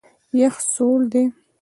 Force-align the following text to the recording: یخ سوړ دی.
یخ 0.39 0.55
سوړ 0.73 0.99
دی. 1.11 1.23